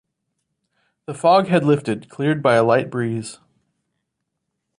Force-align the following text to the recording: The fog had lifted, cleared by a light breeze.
The 1.05 1.13
fog 1.13 1.45
had 1.45 1.63
lifted, 1.63 2.09
cleared 2.09 2.41
by 2.41 2.55
a 2.55 2.63
light 2.63 2.89
breeze. 2.89 3.37